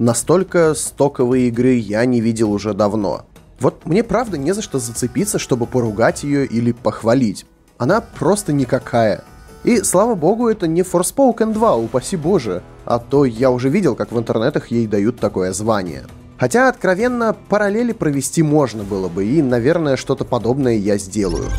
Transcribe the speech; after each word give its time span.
Настолько 0.00 0.72
стоковой 0.72 1.48
игры 1.48 1.74
я 1.74 2.06
не 2.06 2.22
видел 2.22 2.52
уже 2.52 2.72
давно. 2.72 3.26
Вот 3.60 3.84
мне 3.84 4.02
правда 4.02 4.38
не 4.38 4.54
за 4.54 4.62
что 4.62 4.78
зацепиться, 4.78 5.38
чтобы 5.38 5.66
поругать 5.66 6.22
ее 6.22 6.46
или 6.46 6.72
похвалить. 6.72 7.44
Она 7.76 8.00
просто 8.00 8.54
никакая. 8.54 9.24
И, 9.62 9.82
слава 9.82 10.14
богу, 10.14 10.48
это 10.48 10.66
не 10.66 10.80
Forspoken 10.80 11.52
2, 11.52 11.76
упаси 11.76 12.16
боже. 12.16 12.62
А 12.86 12.98
то 12.98 13.26
я 13.26 13.50
уже 13.50 13.68
видел, 13.68 13.94
как 13.94 14.10
в 14.10 14.18
интернетах 14.18 14.70
ей 14.70 14.86
дают 14.86 15.20
такое 15.20 15.52
звание. 15.52 16.06
Хотя, 16.38 16.70
откровенно, 16.70 17.36
параллели 17.50 17.92
провести 17.92 18.42
можно 18.42 18.84
было 18.84 19.10
бы, 19.10 19.26
и, 19.26 19.42
наверное, 19.42 19.96
что-то 19.96 20.24
подобное 20.24 20.78
я 20.78 20.96
сделаю. 20.96 21.50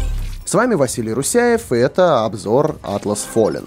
С 0.46 0.55
вами 0.55 0.73
Василий 0.73 1.14
Русяев, 1.14 1.71
и 1.71 1.76
это 1.76 2.26
обзор 2.26 2.78
Atlas 2.82 3.20
Fallen. 3.36 3.66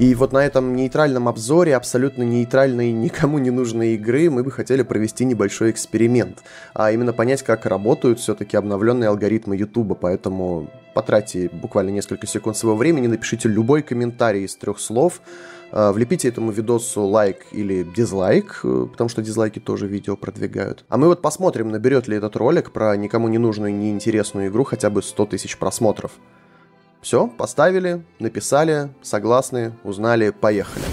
И 0.00 0.14
вот 0.14 0.32
на 0.32 0.38
этом 0.38 0.74
нейтральном 0.76 1.28
обзоре 1.28 1.76
абсолютно 1.76 2.22
нейтральной, 2.22 2.90
никому 3.06 3.36
не 3.36 3.50
нужной 3.50 3.96
игры 3.96 4.30
мы 4.30 4.42
бы 4.42 4.50
хотели 4.50 4.82
провести 4.82 5.26
небольшой 5.26 5.70
эксперимент, 5.72 6.42
а 6.72 6.90
именно 6.90 7.12
понять, 7.12 7.42
как 7.42 7.66
работают 7.66 8.18
все-таки 8.18 8.56
обновленные 8.56 9.10
алгоритмы 9.10 9.58
YouTube, 9.58 9.98
поэтому 10.00 10.70
потратьте 10.94 11.50
буквально 11.52 11.90
несколько 11.90 12.26
секунд 12.26 12.56
своего 12.56 12.78
времени, 12.78 13.08
напишите 13.08 13.46
любой 13.50 13.82
комментарий 13.82 14.44
из 14.46 14.56
трех 14.56 14.80
слов, 14.80 15.20
а, 15.70 15.92
влепите 15.92 16.28
этому 16.28 16.50
видосу 16.50 17.02
лайк 17.02 17.44
или 17.52 17.82
дизлайк, 17.82 18.60
э, 18.64 18.86
потому 18.90 19.10
что 19.10 19.20
дизлайки 19.20 19.58
тоже 19.58 19.86
видео 19.86 20.16
продвигают. 20.16 20.82
А 20.88 20.96
мы 20.96 21.08
вот 21.08 21.20
посмотрим, 21.20 21.70
наберет 21.70 22.08
ли 22.08 22.16
этот 22.16 22.36
ролик 22.36 22.72
про 22.72 22.96
никому 22.96 23.28
не 23.28 23.36
нужную, 23.36 23.74
неинтересную 23.74 24.48
игру 24.48 24.64
хотя 24.64 24.88
бы 24.88 25.02
100 25.02 25.26
тысяч 25.26 25.58
просмотров. 25.58 26.12
Все, 27.00 27.26
поставили, 27.26 28.02
написали, 28.18 28.90
согласны, 29.00 29.72
узнали, 29.84 30.30
поехали. 30.30 30.84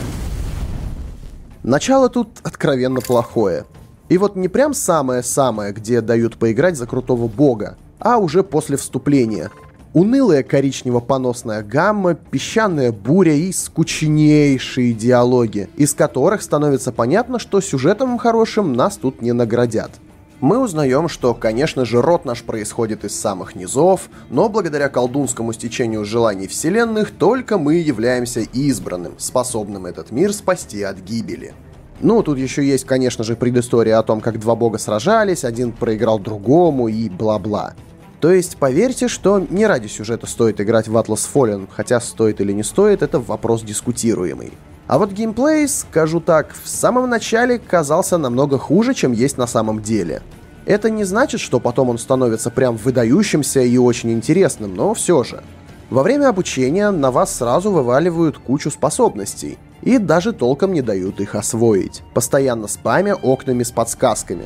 Начало 1.63 2.07
тут 2.07 2.29
откровенно 2.43 3.01
плохое. 3.01 3.65
И 4.07 4.17
вот 4.17 4.37
не 4.37 4.47
прям 4.47 4.73
самое-самое, 4.73 5.73
где 5.73 5.99
дают 5.99 6.37
поиграть 6.37 6.77
за 6.77 6.87
крутого 6.87 7.27
бога, 7.27 7.77
а 7.99 8.19
уже 8.19 8.41
после 8.41 8.77
вступления. 8.77 9.51
Унылая 9.93 10.43
коричнево-поносная 10.43 11.61
гамма, 11.63 12.13
песчаная 12.13 12.93
буря 12.93 13.33
и 13.33 13.51
скучнейшие 13.51 14.93
диалоги, 14.93 15.69
из 15.75 15.93
которых 15.93 16.41
становится 16.41 16.93
понятно, 16.93 17.37
что 17.37 17.59
сюжетом 17.59 18.17
хорошим 18.17 18.73
нас 18.73 18.95
тут 18.95 19.21
не 19.21 19.33
наградят– 19.33 19.91
мы 20.39 20.59
узнаем, 20.59 21.09
что, 21.09 21.33
конечно 21.33 21.83
же, 21.83 22.01
род 22.01 22.25
наш 22.25 22.43
происходит 22.43 23.05
из 23.05 23.19
самых 23.19 23.55
низов, 23.55 24.09
но 24.29 24.49
благодаря 24.49 24.89
колдунскому 24.89 25.51
стечению 25.53 26.05
желаний 26.05 26.47
вселенных 26.47 27.11
только 27.11 27.57
мы 27.57 27.75
являемся 27.75 28.41
избранным, 28.41 29.13
способным 29.17 29.85
этот 29.85 30.11
мир 30.11 30.33
спасти 30.33 30.83
от 30.83 30.99
гибели. 30.99 31.53
Ну, 31.99 32.21
тут 32.21 32.37
еще 32.37 32.63
есть, 32.63 32.85
конечно 32.85 33.23
же, 33.23 33.35
предыстория 33.35 33.97
о 33.97 34.03
том, 34.03 34.21
как 34.21 34.39
два 34.39 34.55
бога 34.55 34.77
сражались, 34.77 35.43
один 35.43 35.71
проиграл 35.71 36.19
другому 36.19 36.87
и 36.87 37.09
бла-бла. 37.09 37.73
То 38.19 38.31
есть, 38.31 38.57
поверьте, 38.57 39.07
что 39.07 39.39
не 39.39 39.65
ради 39.65 39.87
сюжета 39.87 40.27
стоит 40.27 40.61
играть 40.61 40.87
в 40.87 40.95
Atlas 40.95 41.27
Fallen, 41.33 41.67
хотя 41.71 41.99
стоит 41.99 42.41
или 42.41 42.51
не 42.51 42.63
стоит, 42.63 43.01
это 43.01 43.19
вопрос 43.19 43.63
дискутируемый. 43.63 44.53
А 44.87 44.97
вот 44.97 45.11
геймплей, 45.11 45.67
скажу 45.67 46.21
так, 46.21 46.55
в 46.63 46.67
самом 46.67 47.09
начале 47.09 47.59
казался 47.59 48.17
намного 48.17 48.57
хуже, 48.57 48.93
чем 48.93 49.11
есть 49.11 49.37
на 49.37 49.45
самом 49.45 49.81
деле. 49.81 50.21
Это 50.65 50.89
не 50.89 51.03
значит, 51.03 51.41
что 51.41 51.59
потом 51.59 51.89
он 51.89 51.97
становится 51.97 52.49
прям 52.49 52.77
выдающимся 52.77 53.61
и 53.61 53.77
очень 53.77 54.11
интересным, 54.11 54.75
но 54.75 54.93
все 54.93 55.23
же. 55.23 55.43
Во 55.89 56.03
время 56.03 56.29
обучения 56.29 56.89
на 56.91 57.11
вас 57.11 57.35
сразу 57.35 57.71
вываливают 57.71 58.37
кучу 58.37 58.71
способностей, 58.71 59.57
и 59.81 59.97
даже 59.97 60.33
толком 60.33 60.73
не 60.73 60.81
дают 60.81 61.19
их 61.19 61.35
освоить, 61.35 62.03
постоянно 62.13 62.67
спамя 62.67 63.15
окнами 63.15 63.63
с 63.63 63.71
подсказками. 63.71 64.45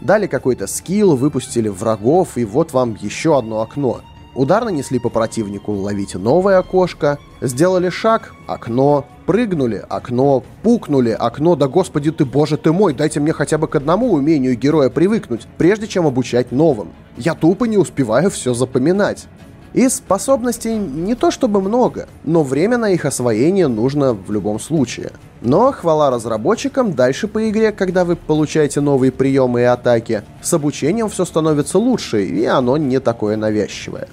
Дали 0.00 0.26
какой-то 0.26 0.66
скилл, 0.66 1.16
выпустили 1.16 1.68
врагов, 1.68 2.36
и 2.36 2.44
вот 2.44 2.72
вам 2.72 2.96
еще 3.00 3.38
одно 3.38 3.60
окно– 3.60 4.00
Удар 4.34 4.64
нанесли 4.64 4.98
по 4.98 5.10
противнику, 5.10 5.72
ловите 5.72 6.16
новое 6.16 6.58
окошко. 6.58 7.18
Сделали 7.42 7.90
шаг, 7.90 8.34
окно. 8.46 9.04
Прыгнули, 9.26 9.84
окно. 9.88 10.42
Пукнули, 10.62 11.10
окно. 11.10 11.54
Да 11.54 11.68
господи 11.68 12.10
ты, 12.10 12.24
боже 12.24 12.56
ты 12.56 12.72
мой, 12.72 12.94
дайте 12.94 13.20
мне 13.20 13.32
хотя 13.32 13.58
бы 13.58 13.68
к 13.68 13.76
одному 13.76 14.12
умению 14.12 14.56
героя 14.56 14.88
привыкнуть, 14.88 15.46
прежде 15.58 15.86
чем 15.86 16.06
обучать 16.06 16.50
новым. 16.50 16.92
Я 17.18 17.34
тупо 17.34 17.64
не 17.64 17.76
успеваю 17.76 18.30
все 18.30 18.54
запоминать. 18.54 19.26
И 19.74 19.88
способностей 19.88 20.76
не 20.76 21.14
то 21.14 21.30
чтобы 21.30 21.62
много, 21.62 22.06
но 22.24 22.42
время 22.42 22.76
на 22.76 22.90
их 22.90 23.06
освоение 23.06 23.68
нужно 23.68 24.12
в 24.12 24.30
любом 24.30 24.60
случае. 24.60 25.12
Но, 25.40 25.72
хвала 25.72 26.10
разработчикам, 26.10 26.92
дальше 26.92 27.26
по 27.26 27.48
игре, 27.48 27.72
когда 27.72 28.04
вы 28.04 28.16
получаете 28.16 28.80
новые 28.80 29.12
приемы 29.12 29.62
и 29.62 29.64
атаки, 29.64 30.22
с 30.42 30.52
обучением 30.52 31.08
все 31.08 31.24
становится 31.24 31.78
лучше, 31.78 32.24
и 32.24 32.44
оно 32.44 32.76
не 32.76 33.00
такое 33.00 33.36
навязчивое. 33.36 34.08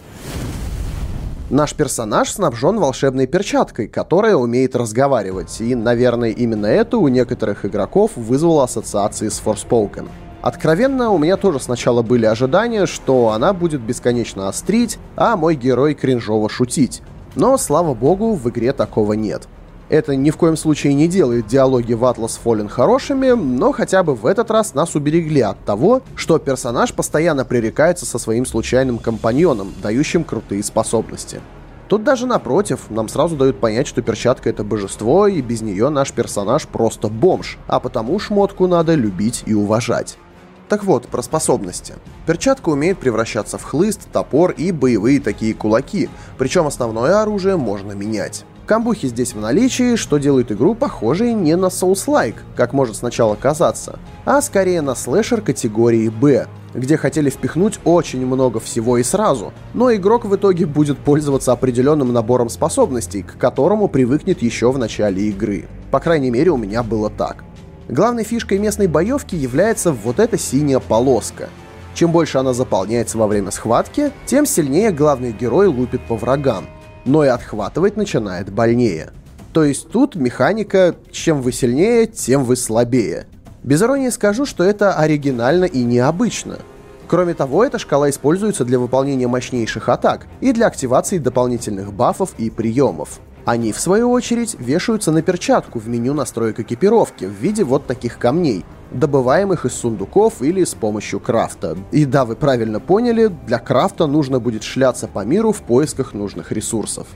Наш 1.49 1.73
персонаж 1.73 2.29
снабжен 2.29 2.77
волшебной 2.77 3.25
перчаткой, 3.25 3.87
которая 3.87 4.35
умеет 4.35 4.75
разговаривать, 4.75 5.59
и, 5.61 5.73
наверное, 5.73 6.29
именно 6.29 6.67
это 6.67 6.97
у 6.99 7.07
некоторых 7.07 7.65
игроков 7.65 8.11
вызвало 8.15 8.65
ассоциации 8.65 9.29
с 9.29 9.41
Forspoken. 9.43 10.09
Откровенно, 10.43 11.09
у 11.09 11.17
меня 11.17 11.37
тоже 11.37 11.59
сначала 11.59 12.03
были 12.03 12.27
ожидания, 12.27 12.85
что 12.85 13.29
она 13.29 13.53
будет 13.53 13.81
бесконечно 13.81 14.47
острить, 14.47 14.99
а 15.15 15.35
мой 15.35 15.55
герой 15.55 15.95
кринжово 15.95 16.49
шутить. 16.49 17.01
Но, 17.35 17.57
слава 17.57 17.95
богу, 17.95 18.35
в 18.35 18.47
игре 18.47 18.71
такого 18.71 19.13
нет. 19.13 19.47
Это 19.89 20.15
ни 20.15 20.29
в 20.29 20.37
коем 20.37 20.55
случае 20.55 20.93
не 20.93 21.07
делает 21.07 21.47
диалоги 21.47 21.93
в 21.93 22.03
Atlas 22.03 22.39
Fallen 22.43 22.69
хорошими, 22.69 23.31
но 23.31 23.71
хотя 23.71 24.03
бы 24.03 24.13
в 24.13 24.27
этот 24.27 24.51
раз 24.51 24.75
нас 24.75 24.93
уберегли 24.93 25.41
от 25.41 25.59
того, 25.65 26.03
что 26.15 26.37
персонаж 26.37 26.93
постоянно 26.93 27.43
пререкается 27.43 28.05
со 28.05 28.19
своим 28.19 28.45
случайным 28.45 28.99
компаньоном, 28.99 29.73
дающим 29.81 30.23
крутые 30.23 30.63
способности. 30.63 31.41
Тут 31.87 32.03
даже 32.03 32.27
напротив, 32.27 32.81
нам 32.91 33.07
сразу 33.07 33.35
дают 33.35 33.59
понять, 33.59 33.87
что 33.87 34.03
перчатка 34.03 34.51
это 34.51 34.63
божество, 34.63 35.25
и 35.25 35.41
без 35.41 35.61
нее 35.61 35.89
наш 35.89 36.11
персонаж 36.11 36.67
просто 36.67 37.07
бомж, 37.07 37.57
а 37.65 37.79
потому 37.79 38.19
шмотку 38.19 38.67
надо 38.67 38.93
любить 38.93 39.41
и 39.47 39.55
уважать. 39.55 40.19
Так 40.67 40.83
вот, 40.83 41.07
про 41.07 41.23
способности. 41.23 41.95
Перчатка 42.27 42.69
умеет 42.69 42.99
превращаться 42.99 43.57
в 43.57 43.63
хлыст, 43.63 44.01
топор 44.13 44.51
и 44.51 44.71
боевые 44.71 45.19
такие 45.19 45.55
кулаки, 45.55 46.11
причем 46.37 46.67
основное 46.67 47.23
оружие 47.23 47.57
можно 47.57 47.93
менять. 47.93 48.45
Камбухи 48.69 49.07
здесь 49.07 49.33
в 49.33 49.39
наличии, 49.39 49.95
что 49.95 50.19
делает 50.19 50.51
игру 50.51 50.75
похожей 50.75 51.33
не 51.33 51.55
на 51.55 51.69
Souls-like, 51.69 52.35
как 52.55 52.71
может 52.71 52.97
сначала 52.97 53.33
казаться, 53.33 53.97
а 54.25 54.39
скорее 54.43 54.81
на 54.81 54.93
слэшер 54.93 55.41
категории 55.41 56.07
B, 56.09 56.45
где 56.75 56.95
хотели 56.95 57.31
впихнуть 57.31 57.79
очень 57.83 58.23
много 58.27 58.59
всего 58.59 58.99
и 58.99 59.03
сразу, 59.03 59.53
но 59.73 59.91
игрок 59.91 60.25
в 60.25 60.35
итоге 60.35 60.67
будет 60.67 60.99
пользоваться 60.99 61.51
определенным 61.51 62.13
набором 62.13 62.47
способностей, 62.47 63.23
к 63.23 63.39
которому 63.39 63.87
привыкнет 63.87 64.43
еще 64.43 64.71
в 64.71 64.77
начале 64.77 65.29
игры. 65.29 65.65
По 65.89 65.99
крайней 65.99 66.29
мере, 66.29 66.51
у 66.51 66.57
меня 66.57 66.83
было 66.83 67.09
так. 67.09 67.43
Главной 67.87 68.23
фишкой 68.23 68.59
местной 68.59 68.85
боевки 68.85 69.35
является 69.35 69.91
вот 69.91 70.19
эта 70.19 70.37
синяя 70.37 70.79
полоска. 70.79 71.49
Чем 71.95 72.11
больше 72.11 72.37
она 72.37 72.53
заполняется 72.53 73.17
во 73.17 73.25
время 73.25 73.49
схватки, 73.49 74.11
тем 74.27 74.45
сильнее 74.45 74.91
главный 74.91 75.31
герой 75.31 75.65
лупит 75.65 76.01
по 76.01 76.15
врагам, 76.15 76.67
но 77.09 77.25
и 77.25 77.27
отхватывать 77.27 77.97
начинает 77.97 78.51
больнее. 78.51 79.09
То 79.51 79.63
есть 79.63 79.89
тут 79.89 80.15
механика 80.15 80.95
«чем 81.11 81.41
вы 81.41 81.51
сильнее, 81.51 82.05
тем 82.05 82.43
вы 82.43 82.55
слабее». 82.55 83.25
Без 83.63 83.81
иронии 83.81 84.09
скажу, 84.09 84.45
что 84.45 84.63
это 84.63 84.93
оригинально 84.93 85.65
и 85.65 85.83
необычно. 85.83 86.59
Кроме 87.07 87.33
того, 87.33 87.65
эта 87.65 87.79
шкала 87.79 88.11
используется 88.11 88.63
для 88.63 88.77
выполнения 88.77 89.27
мощнейших 89.27 89.89
атак 89.89 90.27
и 90.39 90.53
для 90.53 90.67
активации 90.67 91.17
дополнительных 91.17 91.91
бафов 91.91 92.35
и 92.37 92.51
приемов. 92.51 93.19
Они, 93.45 93.71
в 93.71 93.79
свою 93.79 94.11
очередь, 94.11 94.55
вешаются 94.59 95.11
на 95.11 95.21
перчатку 95.21 95.79
в 95.79 95.87
меню 95.87 96.13
настроек 96.13 96.59
экипировки 96.59 97.25
в 97.25 97.31
виде 97.31 97.63
вот 97.63 97.87
таких 97.87 98.17
камней, 98.17 98.65
добываемых 98.91 99.65
из 99.65 99.73
сундуков 99.73 100.41
или 100.41 100.63
с 100.63 100.73
помощью 100.73 101.19
крафта. 101.19 101.77
И 101.91 102.05
да, 102.05 102.25
вы 102.25 102.35
правильно 102.35 102.79
поняли, 102.79 103.31
для 103.47 103.59
крафта 103.59 104.07
нужно 104.07 104.39
будет 104.39 104.63
шляться 104.63 105.07
по 105.07 105.25
миру 105.25 105.51
в 105.51 105.61
поисках 105.61 106.13
нужных 106.13 106.51
ресурсов. 106.51 107.07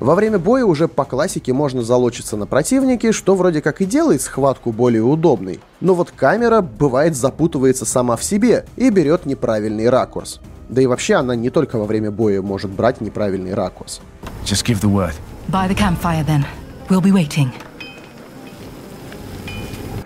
Во 0.00 0.14
время 0.14 0.38
боя 0.38 0.64
уже 0.64 0.88
по 0.88 1.04
классике 1.04 1.52
можно 1.52 1.82
залочиться 1.82 2.38
на 2.38 2.46
противнике, 2.46 3.12
что 3.12 3.34
вроде 3.34 3.60
как 3.60 3.82
и 3.82 3.84
делает 3.84 4.22
схватку 4.22 4.72
более 4.72 5.02
удобной. 5.02 5.60
Но 5.80 5.94
вот 5.94 6.10
камера, 6.10 6.62
бывает, 6.62 7.14
запутывается 7.14 7.84
сама 7.84 8.16
в 8.16 8.24
себе 8.24 8.64
и 8.76 8.88
берет 8.88 9.26
неправильный 9.26 9.90
ракурс. 9.90 10.40
Да 10.70 10.80
и 10.80 10.86
вообще 10.86 11.16
она 11.16 11.34
не 11.34 11.50
только 11.50 11.76
во 11.76 11.84
время 11.84 12.10
боя 12.10 12.40
может 12.40 12.70
брать 12.70 13.02
неправильный 13.02 13.52
ракурс. 13.52 14.00
Just 14.44 14.64
give 14.64 14.80
the 14.80 14.90
word. 14.90 15.14
By 15.48 15.68
the 15.68 15.74
campfire 15.74 16.24
then. 16.24 16.44
We'll 16.88 17.02
be 17.02 17.12
waiting. 17.12 17.50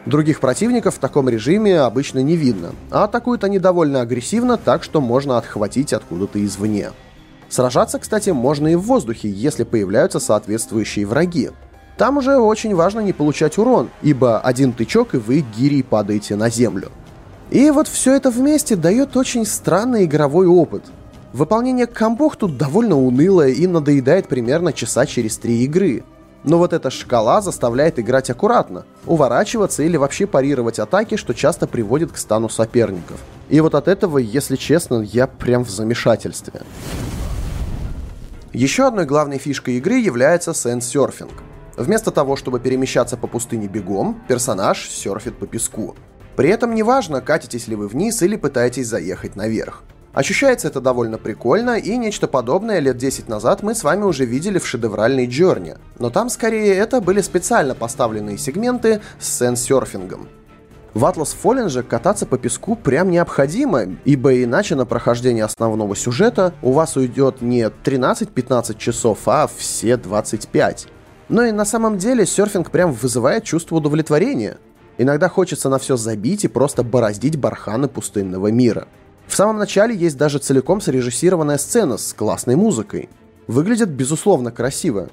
Других 0.06 0.40
противников 0.40 0.96
в 0.96 0.98
таком 0.98 1.28
режиме 1.30 1.80
обычно 1.80 2.18
не 2.18 2.36
видно, 2.36 2.72
а 2.90 3.04
атакуют 3.04 3.42
они 3.42 3.58
довольно 3.58 4.02
агрессивно, 4.02 4.58
так 4.58 4.82
что 4.82 5.00
можно 5.00 5.38
отхватить 5.38 5.94
откуда-то 5.94 6.44
извне. 6.44 6.90
Сражаться, 7.48 7.98
кстати, 7.98 8.30
можно 8.30 8.68
и 8.68 8.74
в 8.74 8.82
воздухе, 8.82 9.30
если 9.30 9.64
появляются 9.64 10.20
соответствующие 10.20 11.06
враги. 11.06 11.50
Там 11.96 12.18
уже 12.18 12.36
очень 12.36 12.74
важно 12.74 13.00
не 13.00 13.12
получать 13.12 13.56
урон, 13.56 13.88
ибо 14.02 14.40
один 14.40 14.72
тычок 14.72 15.14
и 15.14 15.18
вы 15.18 15.44
гирей 15.56 15.82
падаете 15.82 16.36
на 16.36 16.50
землю. 16.50 16.90
И 17.50 17.70
вот 17.70 17.88
все 17.88 18.14
это 18.14 18.30
вместе 18.30 18.76
дает 18.76 19.16
очень 19.16 19.46
странный 19.46 20.04
игровой 20.04 20.46
опыт. 20.46 20.84
Выполнение 21.34 21.88
комбох 21.88 22.36
тут 22.36 22.56
довольно 22.56 22.96
унылое 22.96 23.48
и 23.48 23.66
надоедает 23.66 24.28
примерно 24.28 24.72
часа 24.72 25.04
через 25.04 25.36
три 25.36 25.64
игры. 25.64 26.04
Но 26.44 26.58
вот 26.58 26.72
эта 26.72 26.90
шкала 26.90 27.40
заставляет 27.40 27.98
играть 27.98 28.30
аккуратно, 28.30 28.84
уворачиваться 29.04 29.82
или 29.82 29.96
вообще 29.96 30.28
парировать 30.28 30.78
атаки, 30.78 31.16
что 31.16 31.34
часто 31.34 31.66
приводит 31.66 32.12
к 32.12 32.18
стану 32.18 32.48
соперников. 32.48 33.18
И 33.48 33.60
вот 33.60 33.74
от 33.74 33.88
этого, 33.88 34.18
если 34.18 34.54
честно, 34.54 35.02
я 35.02 35.26
прям 35.26 35.64
в 35.64 35.70
замешательстве. 35.70 36.62
Еще 38.52 38.86
одной 38.86 39.04
главной 39.04 39.38
фишкой 39.38 39.78
игры 39.78 39.94
является 39.94 40.54
сенс-серфинг. 40.54 41.42
Вместо 41.76 42.12
того, 42.12 42.36
чтобы 42.36 42.60
перемещаться 42.60 43.16
по 43.16 43.26
пустыне 43.26 43.66
бегом, 43.66 44.22
персонаж 44.28 44.88
серфит 44.88 45.36
по 45.36 45.48
песку. 45.48 45.96
При 46.36 46.50
этом 46.50 46.76
неважно, 46.76 47.20
катитесь 47.20 47.66
ли 47.66 47.74
вы 47.74 47.88
вниз 47.88 48.22
или 48.22 48.36
пытаетесь 48.36 48.86
заехать 48.86 49.34
наверх. 49.34 49.82
Ощущается 50.14 50.68
это 50.68 50.80
довольно 50.80 51.18
прикольно, 51.18 51.76
и 51.76 51.96
нечто 51.96 52.28
подобное 52.28 52.78
лет 52.78 52.96
10 52.96 53.28
назад 53.28 53.64
мы 53.64 53.74
с 53.74 53.82
вами 53.82 54.04
уже 54.04 54.24
видели 54.24 54.58
в 54.58 54.66
шедевральной 54.66 55.26
Джорни. 55.26 55.74
Но 55.98 56.08
там 56.08 56.28
скорее 56.28 56.76
это 56.76 57.00
были 57.00 57.20
специально 57.20 57.74
поставленные 57.74 58.38
сегменты 58.38 59.00
с 59.18 59.28
сенс-серфингом. 59.40 60.28
В 60.94 61.04
Atlas 61.04 61.34
Fallen 61.42 61.68
же 61.68 61.82
кататься 61.82 62.26
по 62.26 62.38
песку 62.38 62.76
прям 62.76 63.10
необходимо, 63.10 63.86
ибо 64.04 64.40
иначе 64.44 64.76
на 64.76 64.86
прохождение 64.86 65.42
основного 65.42 65.96
сюжета 65.96 66.54
у 66.62 66.70
вас 66.70 66.96
уйдет 66.96 67.42
не 67.42 67.64
13-15 67.64 68.78
часов, 68.78 69.18
а 69.26 69.48
все 69.48 69.96
25. 69.96 70.86
Но 71.28 71.42
и 71.42 71.50
на 71.50 71.64
самом 71.64 71.98
деле 71.98 72.24
серфинг 72.24 72.70
прям 72.70 72.92
вызывает 72.92 73.42
чувство 73.42 73.76
удовлетворения. 73.76 74.58
Иногда 74.96 75.28
хочется 75.28 75.68
на 75.68 75.80
все 75.80 75.96
забить 75.96 76.44
и 76.44 76.48
просто 76.48 76.84
бороздить 76.84 77.36
барханы 77.36 77.88
пустынного 77.88 78.52
мира. 78.52 78.86
В 79.26 79.36
самом 79.36 79.58
начале 79.58 79.96
есть 79.96 80.16
даже 80.16 80.38
целиком 80.38 80.80
срежиссированная 80.80 81.58
сцена 81.58 81.96
с 81.96 82.12
классной 82.12 82.56
музыкой. 82.56 83.08
Выглядит 83.46 83.90
безусловно 83.90 84.50
красиво. 84.50 85.08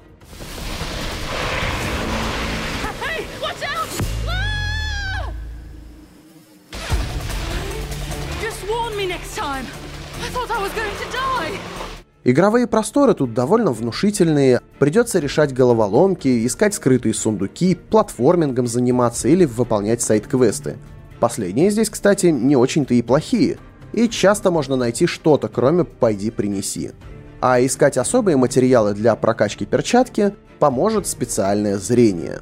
Игровые 12.24 12.68
просторы 12.68 13.14
тут 13.14 13.34
довольно 13.34 13.72
внушительные, 13.72 14.60
придется 14.78 15.18
решать 15.18 15.52
головоломки, 15.52 16.46
искать 16.46 16.72
скрытые 16.72 17.14
сундуки, 17.14 17.74
платформингом 17.74 18.68
заниматься 18.68 19.26
или 19.26 19.44
выполнять 19.44 20.02
сайт-квесты. 20.02 20.76
Последние 21.18 21.70
здесь, 21.72 21.90
кстати, 21.90 22.26
не 22.26 22.54
очень-то 22.54 22.94
и 22.94 23.02
плохие– 23.02 23.58
и 23.92 24.08
часто 24.08 24.50
можно 24.50 24.76
найти 24.76 25.06
что-то, 25.06 25.48
кроме 25.48 25.84
«пойди 25.84 26.30
принеси». 26.30 26.92
А 27.40 27.64
искать 27.64 27.96
особые 27.96 28.36
материалы 28.36 28.94
для 28.94 29.16
прокачки 29.16 29.66
перчатки 29.66 30.32
поможет 30.60 31.08
специальное 31.08 31.76
зрение. 31.76 32.40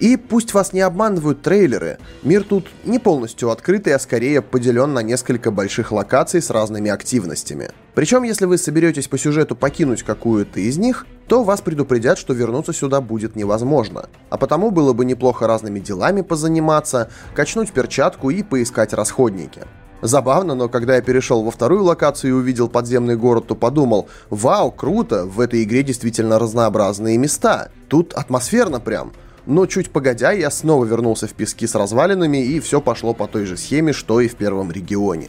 И 0.00 0.16
пусть 0.16 0.54
вас 0.54 0.72
не 0.72 0.80
обманывают 0.80 1.42
трейлеры, 1.42 1.98
мир 2.22 2.42
тут 2.42 2.66
не 2.84 2.98
полностью 2.98 3.50
открытый, 3.50 3.94
а 3.94 3.98
скорее 3.98 4.40
поделен 4.40 4.94
на 4.94 5.02
несколько 5.02 5.50
больших 5.50 5.92
локаций 5.92 6.40
с 6.40 6.48
разными 6.48 6.90
активностями. 6.90 7.70
Причем, 7.94 8.22
если 8.22 8.46
вы 8.46 8.56
соберетесь 8.56 9.08
по 9.08 9.18
сюжету 9.18 9.54
покинуть 9.54 10.02
какую-то 10.02 10.58
из 10.58 10.78
них, 10.78 11.06
то 11.28 11.44
вас 11.44 11.60
предупредят, 11.60 12.18
что 12.18 12.32
вернуться 12.32 12.72
сюда 12.72 13.02
будет 13.02 13.36
невозможно. 13.36 14.08
А 14.30 14.38
потому 14.38 14.70
было 14.70 14.94
бы 14.94 15.04
неплохо 15.04 15.46
разными 15.46 15.80
делами 15.80 16.22
позаниматься, 16.22 17.10
качнуть 17.34 17.70
перчатку 17.70 18.30
и 18.30 18.42
поискать 18.42 18.94
расходники. 18.94 19.64
Забавно, 20.02 20.54
но 20.54 20.68
когда 20.68 20.96
я 20.96 21.02
перешел 21.02 21.42
во 21.42 21.50
вторую 21.50 21.84
локацию 21.84 22.30
и 22.30 22.34
увидел 22.34 22.68
подземный 22.68 23.16
город, 23.16 23.48
то 23.48 23.54
подумал, 23.54 24.08
вау, 24.30 24.70
круто, 24.70 25.26
в 25.26 25.40
этой 25.40 25.62
игре 25.62 25.82
действительно 25.82 26.38
разнообразные 26.38 27.18
места. 27.18 27.70
Тут 27.88 28.14
атмосферно 28.14 28.80
прям. 28.80 29.12
Но 29.46 29.66
чуть 29.66 29.90
погодя, 29.90 30.32
я 30.32 30.50
снова 30.50 30.84
вернулся 30.84 31.26
в 31.26 31.32
пески 31.32 31.66
с 31.66 31.74
развалинами, 31.74 32.38
и 32.38 32.60
все 32.60 32.80
пошло 32.80 33.14
по 33.14 33.26
той 33.26 33.44
же 33.46 33.56
схеме, 33.56 33.92
что 33.92 34.20
и 34.20 34.28
в 34.28 34.36
первом 34.36 34.70
регионе. 34.70 35.28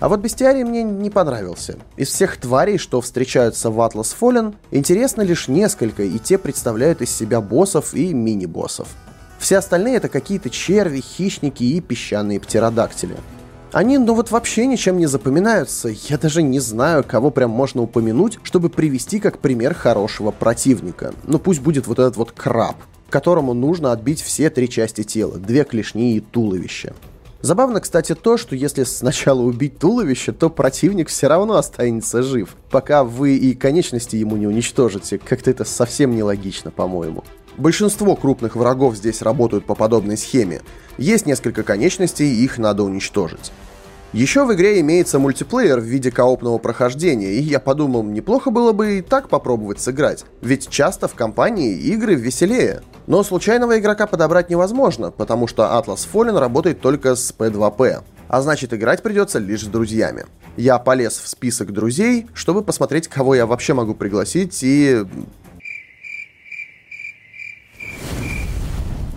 А 0.00 0.08
вот 0.08 0.20
бестиарий 0.20 0.62
мне 0.62 0.82
не 0.82 1.10
понравился. 1.10 1.76
Из 1.96 2.08
всех 2.08 2.36
тварей, 2.36 2.78
что 2.78 3.00
встречаются 3.00 3.70
в 3.70 3.80
Atlas 3.80 4.14
Fallen, 4.18 4.54
интересно 4.70 5.22
лишь 5.22 5.48
несколько, 5.48 6.04
и 6.04 6.18
те 6.18 6.38
представляют 6.38 7.02
из 7.02 7.10
себя 7.10 7.40
боссов 7.40 7.94
и 7.94 8.14
мини-боссов. 8.14 8.88
Все 9.38 9.58
остальные 9.58 9.96
это 9.96 10.08
какие-то 10.08 10.50
черви, 10.50 11.00
хищники 11.00 11.62
и 11.62 11.80
песчаные 11.80 12.40
птеродактили. 12.40 13.16
Они, 13.72 13.98
ну 13.98 14.14
вот 14.14 14.30
вообще 14.30 14.66
ничем 14.66 14.96
не 14.96 15.06
запоминаются. 15.06 15.90
Я 16.08 16.16
даже 16.16 16.42
не 16.42 16.58
знаю, 16.58 17.04
кого 17.06 17.30
прям 17.30 17.50
можно 17.50 17.82
упомянуть, 17.82 18.38
чтобы 18.42 18.70
привести 18.70 19.20
как 19.20 19.38
пример 19.38 19.74
хорошего 19.74 20.30
противника. 20.30 21.12
Ну 21.24 21.38
пусть 21.38 21.60
будет 21.60 21.86
вот 21.86 21.98
этот 21.98 22.16
вот 22.16 22.32
краб, 22.32 22.76
которому 23.10 23.52
нужно 23.52 23.92
отбить 23.92 24.22
все 24.22 24.48
три 24.48 24.68
части 24.68 25.02
тела, 25.04 25.36
две 25.36 25.64
клешни 25.64 26.16
и 26.16 26.20
туловище. 26.20 26.94
Забавно, 27.40 27.80
кстати, 27.80 28.16
то, 28.16 28.36
что 28.36 28.56
если 28.56 28.82
сначала 28.82 29.42
убить 29.42 29.78
туловище, 29.78 30.32
то 30.32 30.50
противник 30.50 31.08
все 31.08 31.28
равно 31.28 31.54
останется 31.54 32.22
жив, 32.22 32.56
пока 32.70 33.04
вы 33.04 33.36
и 33.36 33.54
конечности 33.54 34.16
ему 34.16 34.36
не 34.36 34.48
уничтожите. 34.48 35.18
Как-то 35.18 35.50
это 35.50 35.64
совсем 35.64 36.16
нелогично, 36.16 36.72
по-моему. 36.72 37.22
Большинство 37.58 38.14
крупных 38.14 38.54
врагов 38.54 38.96
здесь 38.96 39.20
работают 39.20 39.66
по 39.66 39.74
подобной 39.74 40.16
схеме. 40.16 40.62
Есть 40.96 41.26
несколько 41.26 41.64
конечностей, 41.64 42.42
их 42.44 42.56
надо 42.56 42.84
уничтожить. 42.84 43.50
Еще 44.12 44.44
в 44.44 44.54
игре 44.54 44.80
имеется 44.80 45.18
мультиплеер 45.18 45.80
в 45.80 45.84
виде 45.84 46.12
коопного 46.12 46.58
прохождения, 46.58 47.32
и 47.32 47.42
я 47.42 47.58
подумал, 47.60 48.04
неплохо 48.04 48.50
было 48.50 48.72
бы 48.72 48.98
и 48.98 49.02
так 49.02 49.28
попробовать 49.28 49.80
сыграть, 49.80 50.24
ведь 50.40 50.70
часто 50.70 51.08
в 51.08 51.14
компании 51.14 51.76
игры 51.76 52.14
веселее. 52.14 52.82
Но 53.06 53.22
случайного 53.22 53.78
игрока 53.78 54.06
подобрать 54.06 54.48
невозможно, 54.48 55.10
потому 55.10 55.46
что 55.46 55.64
Atlas 55.64 56.08
Fallen 56.10 56.38
работает 56.38 56.80
только 56.80 57.16
с 57.16 57.34
P2P, 57.36 58.02
а 58.28 58.40
значит 58.40 58.72
играть 58.72 59.02
придется 59.02 59.40
лишь 59.40 59.64
с 59.64 59.66
друзьями. 59.66 60.24
Я 60.56 60.78
полез 60.78 61.18
в 61.18 61.28
список 61.28 61.72
друзей, 61.72 62.26
чтобы 62.34 62.62
посмотреть, 62.62 63.08
кого 63.08 63.34
я 63.34 63.46
вообще 63.46 63.74
могу 63.74 63.94
пригласить, 63.94 64.58
и 64.62 65.04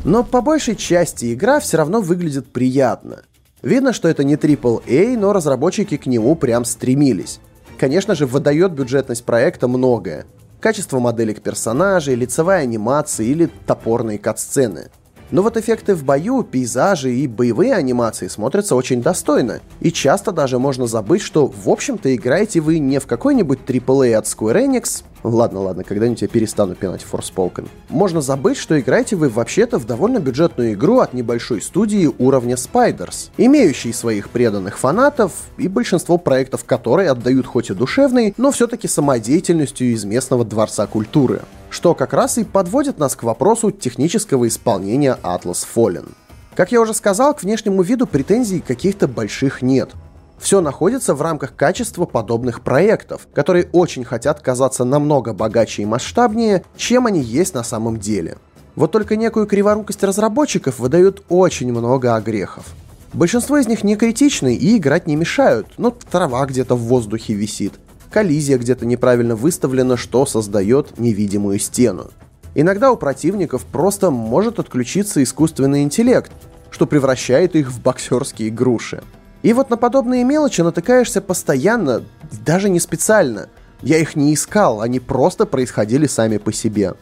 Но 0.03 0.23
по 0.23 0.41
большей 0.41 0.75
части 0.75 1.33
игра 1.33 1.59
все 1.59 1.77
равно 1.77 2.01
выглядит 2.01 2.51
приятно. 2.51 3.23
Видно, 3.61 3.93
что 3.93 4.07
это 4.07 4.23
не 4.23 4.35
AAA, 4.35 5.17
но 5.17 5.33
разработчики 5.33 5.97
к 5.97 6.07
нему 6.07 6.35
прям 6.35 6.65
стремились. 6.65 7.39
Конечно 7.77 8.15
же, 8.15 8.25
выдает 8.25 8.71
бюджетность 8.71 9.23
проекта 9.23 9.67
многое. 9.67 10.25
Качество 10.59 10.99
моделек 10.99 11.41
персонажей, 11.41 12.15
лицевая 12.15 12.63
анимация 12.63 13.25
или 13.25 13.49
топорные 13.65 14.17
кат-сцены– 14.17 14.89
но 15.31 15.41
вот 15.41 15.57
эффекты 15.57 15.95
в 15.95 16.03
бою, 16.03 16.43
пейзажи 16.43 17.13
и 17.13 17.27
боевые 17.27 17.73
анимации 17.73 18.27
смотрятся 18.27 18.75
очень 18.75 19.01
достойно. 19.01 19.61
И 19.79 19.91
часто 19.91 20.31
даже 20.31 20.59
можно 20.59 20.87
забыть, 20.87 21.21
что 21.21 21.47
в 21.47 21.69
общем-то 21.69 22.13
играете 22.13 22.59
вы 22.59 22.79
не 22.79 22.99
в 22.99 23.07
какой-нибудь 23.07 23.59
AAA 23.65 24.15
от 24.15 24.25
Square 24.25 24.67
Enix, 24.67 25.03
Ладно, 25.23 25.59
ладно, 25.59 25.83
когда-нибудь 25.83 26.23
я 26.23 26.27
перестану 26.27 26.73
пинать 26.73 27.05
Forspoken. 27.09 27.67
Можно 27.89 28.21
забыть, 28.21 28.57
что 28.57 28.79
играете 28.79 29.15
вы 29.15 29.29
вообще-то 29.29 29.77
в 29.77 29.85
довольно 29.85 30.17
бюджетную 30.17 30.73
игру 30.73 30.99
от 30.99 31.13
небольшой 31.13 31.61
студии 31.61 32.09
уровня 32.17 32.55
Spiders, 32.55 33.29
имеющей 33.37 33.93
своих 33.93 34.29
преданных 34.29 34.79
фанатов 34.79 35.33
и 35.57 35.67
большинство 35.67 36.17
проектов 36.17 36.65
которой 36.65 37.07
отдают 37.07 37.45
хоть 37.45 37.69
и 37.69 37.75
душевной, 37.75 38.33
но 38.37 38.51
все-таки 38.51 38.87
самодеятельностью 38.87 39.91
из 39.91 40.05
местного 40.05 40.43
дворца 40.43 40.87
культуры 40.87 41.41
что 41.71 41.95
как 41.95 42.13
раз 42.13 42.37
и 42.37 42.43
подводит 42.43 42.99
нас 42.99 43.15
к 43.15 43.23
вопросу 43.23 43.71
технического 43.71 44.47
исполнения 44.47 45.17
Atlas 45.23 45.65
Fallen. 45.73 46.09
Как 46.55 46.71
я 46.71 46.81
уже 46.81 46.93
сказал, 46.93 47.33
к 47.33 47.41
внешнему 47.41 47.81
виду 47.81 48.05
претензий 48.05 48.59
каких-то 48.59 49.07
больших 49.07 49.61
нет. 49.61 49.91
Все 50.37 50.59
находится 50.59 51.15
в 51.15 51.21
рамках 51.21 51.55
качества 51.55 52.05
подобных 52.05 52.61
проектов, 52.61 53.27
которые 53.33 53.69
очень 53.71 54.03
хотят 54.03 54.41
казаться 54.41 54.83
намного 54.83 55.33
богаче 55.33 55.83
и 55.83 55.85
масштабнее, 55.85 56.63
чем 56.75 57.05
они 57.05 57.21
есть 57.21 57.53
на 57.53 57.63
самом 57.63 57.97
деле. 57.97 58.37
Вот 58.75 58.91
только 58.91 59.15
некую 59.15 59.47
криворукость 59.47 60.03
разработчиков 60.03 60.79
выдают 60.79 61.23
очень 61.29 61.71
много 61.71 62.15
огрехов. 62.15 62.65
Большинство 63.13 63.57
из 63.57 63.67
них 63.67 63.83
не 63.83 63.95
критичны 63.95 64.55
и 64.55 64.77
играть 64.77 65.05
не 65.05 65.15
мешают, 65.15 65.67
но 65.77 65.91
трава 65.91 66.45
где-то 66.45 66.75
в 66.75 66.81
воздухе 66.81 67.33
висит, 67.33 67.73
коллизия 68.11 68.57
где-то 68.57 68.85
неправильно 68.85 69.35
выставлена, 69.35 69.97
что 69.97 70.25
создает 70.25 70.99
невидимую 70.99 71.57
стену. 71.59 72.11
Иногда 72.53 72.91
у 72.91 72.97
противников 72.97 73.65
просто 73.65 74.11
может 74.11 74.59
отключиться 74.59 75.23
искусственный 75.23 75.83
интеллект, 75.83 76.31
что 76.69 76.85
превращает 76.85 77.55
их 77.55 77.71
в 77.71 77.81
боксерские 77.81 78.51
груши. 78.51 79.01
И 79.41 79.53
вот 79.53 79.69
на 79.69 79.77
подобные 79.77 80.23
мелочи 80.23 80.61
натыкаешься 80.61 81.21
постоянно, 81.21 82.03
даже 82.45 82.69
не 82.69 82.79
специально. 82.79 83.47
Я 83.81 83.97
их 83.97 84.15
не 84.15 84.33
искал, 84.33 84.81
они 84.81 84.99
просто 84.99 85.45
происходили 85.45 86.05
сами 86.05 86.37
по 86.37 86.53
себе. 86.53 86.93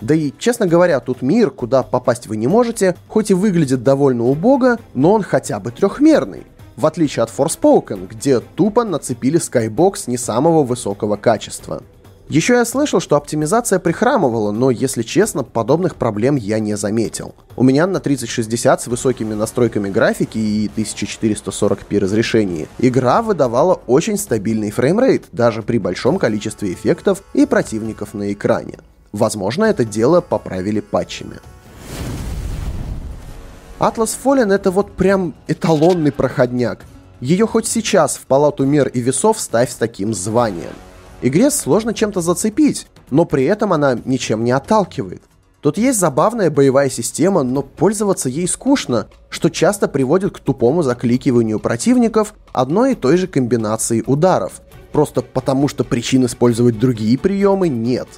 Да 0.00 0.14
и, 0.14 0.32
честно 0.38 0.66
говоря, 0.66 1.00
тут 1.00 1.22
мир, 1.22 1.50
куда 1.50 1.82
попасть 1.82 2.28
вы 2.28 2.36
не 2.36 2.46
можете, 2.46 2.94
хоть 3.08 3.30
и 3.30 3.34
выглядит 3.34 3.82
довольно 3.82 4.24
убого, 4.24 4.78
но 4.94 5.12
он 5.12 5.22
хотя 5.22 5.58
бы 5.58 5.72
трехмерный. 5.72 6.46
В 6.78 6.86
отличие 6.86 7.24
от 7.24 7.32
Forspoken, 7.36 8.06
где 8.06 8.38
тупо 8.38 8.84
нацепили 8.84 9.40
Skybox 9.40 10.04
не 10.06 10.16
самого 10.16 10.62
высокого 10.62 11.16
качества. 11.16 11.82
Еще 12.28 12.54
я 12.54 12.64
слышал, 12.64 13.00
что 13.00 13.16
оптимизация 13.16 13.80
прихрамывала, 13.80 14.52
но, 14.52 14.70
если 14.70 15.02
честно, 15.02 15.42
подобных 15.42 15.96
проблем 15.96 16.36
я 16.36 16.60
не 16.60 16.76
заметил. 16.76 17.34
У 17.56 17.64
меня 17.64 17.88
на 17.88 17.98
3060 17.98 18.80
с 18.80 18.86
высокими 18.86 19.34
настройками 19.34 19.90
графики 19.90 20.38
и 20.38 20.70
1440p 20.76 21.98
разрешении 21.98 22.68
игра 22.78 23.22
выдавала 23.22 23.80
очень 23.88 24.16
стабильный 24.16 24.70
фреймрейт, 24.70 25.24
даже 25.32 25.62
при 25.62 25.78
большом 25.78 26.16
количестве 26.16 26.72
эффектов 26.72 27.24
и 27.34 27.44
противников 27.44 28.14
на 28.14 28.32
экране. 28.32 28.78
Возможно, 29.10 29.64
это 29.64 29.84
дело 29.84 30.20
поправили 30.20 30.78
патчами. 30.78 31.40
Atlas 33.80 34.16
Fallen 34.24 34.52
это 34.52 34.72
вот 34.72 34.90
прям 34.90 35.34
эталонный 35.46 36.10
проходняк. 36.10 36.80
Ее 37.20 37.46
хоть 37.46 37.66
сейчас 37.66 38.16
в 38.16 38.26
палату 38.26 38.66
мер 38.66 38.88
и 38.88 38.98
весов 38.98 39.38
ставь 39.38 39.70
с 39.70 39.76
таким 39.76 40.14
званием. 40.14 40.72
Игре 41.22 41.48
сложно 41.52 41.94
чем-то 41.94 42.20
зацепить, 42.20 42.88
но 43.10 43.24
при 43.24 43.44
этом 43.44 43.72
она 43.72 43.96
ничем 44.04 44.42
не 44.42 44.50
отталкивает. 44.50 45.22
Тут 45.60 45.78
есть 45.78 45.98
забавная 46.00 46.50
боевая 46.50 46.90
система, 46.90 47.44
но 47.44 47.62
пользоваться 47.62 48.28
ей 48.28 48.48
скучно, 48.48 49.06
что 49.28 49.48
часто 49.48 49.86
приводит 49.86 50.34
к 50.34 50.40
тупому 50.40 50.82
закликиванию 50.82 51.60
противников 51.60 52.34
одной 52.52 52.92
и 52.92 52.96
той 52.96 53.16
же 53.16 53.28
комбинацией 53.28 54.02
ударов. 54.06 54.60
Просто 54.90 55.22
потому, 55.22 55.68
что 55.68 55.84
причин 55.84 56.26
использовать 56.26 56.80
другие 56.80 57.16
приемы 57.16 57.68
нет. 57.68 58.08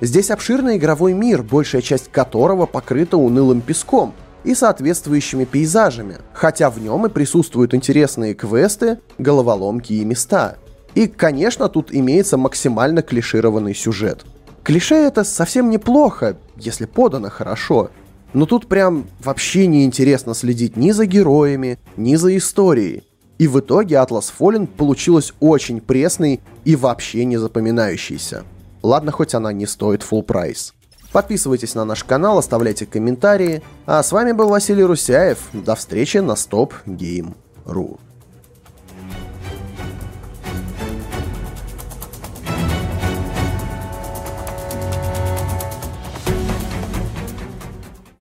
Здесь 0.00 0.30
обширный 0.30 0.76
игровой 0.76 1.12
мир, 1.12 1.42
большая 1.42 1.82
часть 1.82 2.12
которого 2.12 2.66
покрыта 2.66 3.16
унылым 3.16 3.60
песком 3.62 4.14
и 4.44 4.54
соответствующими 4.54 5.44
пейзажами, 5.44 6.16
хотя 6.32 6.70
в 6.70 6.80
нем 6.80 7.06
и 7.06 7.08
присутствуют 7.08 7.74
интересные 7.74 8.34
квесты, 8.34 8.98
головоломки 9.18 9.92
и 9.92 10.04
места– 10.04 10.56
и, 10.98 11.06
конечно, 11.06 11.68
тут 11.68 11.94
имеется 11.94 12.36
максимально 12.36 13.02
клишированный 13.02 13.72
сюжет. 13.74 14.24
Клише 14.64 14.96
это 14.96 15.22
совсем 15.22 15.70
неплохо, 15.70 16.36
если 16.56 16.86
подано 16.86 17.30
хорошо. 17.30 17.90
Но 18.32 18.46
тут 18.46 18.66
прям 18.66 19.06
вообще 19.20 19.66
не 19.66 19.84
интересно 19.84 20.34
следить 20.34 20.76
ни 20.76 20.90
за 20.90 21.06
героями, 21.06 21.78
ни 21.96 22.16
за 22.16 22.36
историей. 22.36 23.04
И 23.38 23.46
в 23.46 23.60
итоге 23.60 23.94
Atlas 23.94 24.32
Fallen 24.36 24.66
получилась 24.66 25.32
очень 25.38 25.80
пресной 25.80 26.40
и 26.64 26.74
вообще 26.74 27.24
не 27.24 27.36
запоминающейся. 27.36 28.42
Ладно, 28.82 29.12
хоть 29.12 29.34
она 29.34 29.52
не 29.52 29.66
стоит 29.66 30.02
full 30.02 30.22
прайс. 30.22 30.74
Подписывайтесь 31.12 31.74
на 31.74 31.84
наш 31.84 32.04
канал, 32.04 32.38
оставляйте 32.38 32.86
комментарии. 32.86 33.62
А 33.86 34.02
с 34.02 34.12
вами 34.12 34.32
был 34.32 34.48
Василий 34.48 34.84
Русяев. 34.84 35.38
До 35.52 35.74
встречи 35.74 36.18
на 36.18 36.32
Stop 36.32 36.72
Game.ru. 36.86 37.98